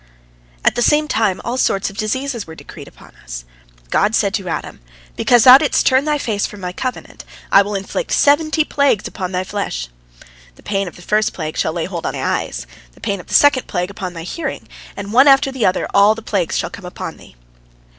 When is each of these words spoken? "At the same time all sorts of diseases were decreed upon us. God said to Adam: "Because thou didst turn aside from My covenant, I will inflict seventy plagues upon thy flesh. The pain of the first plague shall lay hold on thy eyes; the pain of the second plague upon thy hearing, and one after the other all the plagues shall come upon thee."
"At 0.65 0.73
the 0.73 0.81
same 0.81 1.07
time 1.07 1.39
all 1.45 1.57
sorts 1.59 1.91
of 1.91 1.95
diseases 1.95 2.47
were 2.47 2.55
decreed 2.55 2.87
upon 2.87 3.13
us. 3.23 3.45
God 3.91 4.15
said 4.15 4.33
to 4.33 4.49
Adam: 4.49 4.81
"Because 5.15 5.43
thou 5.43 5.59
didst 5.59 5.85
turn 5.85 6.07
aside 6.07 6.41
from 6.41 6.59
My 6.59 6.71
covenant, 6.71 7.23
I 7.51 7.61
will 7.61 7.75
inflict 7.75 8.11
seventy 8.11 8.63
plagues 8.65 9.07
upon 9.07 9.31
thy 9.31 9.43
flesh. 9.43 9.89
The 10.55 10.63
pain 10.63 10.87
of 10.87 10.95
the 10.95 11.03
first 11.03 11.33
plague 11.33 11.55
shall 11.55 11.73
lay 11.73 11.85
hold 11.85 12.07
on 12.07 12.13
thy 12.15 12.23
eyes; 12.41 12.65
the 12.93 12.99
pain 12.99 13.19
of 13.19 13.27
the 13.27 13.35
second 13.35 13.67
plague 13.67 13.91
upon 13.91 14.13
thy 14.13 14.23
hearing, 14.23 14.67
and 14.97 15.13
one 15.13 15.27
after 15.27 15.51
the 15.51 15.67
other 15.67 15.87
all 15.93 16.15
the 16.15 16.23
plagues 16.23 16.57
shall 16.57 16.71
come 16.71 16.83
upon 16.85 17.17
thee." 17.17 17.35